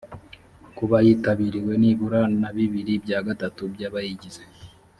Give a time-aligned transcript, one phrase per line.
[0.77, 4.43] kuba yitabiriwe nibura na bibiri bya gatatu by’ abayigize